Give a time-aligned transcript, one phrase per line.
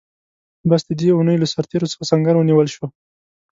[0.69, 2.85] بس د دې اوونۍ له سرتېرو څخه سنګر ونیول شو.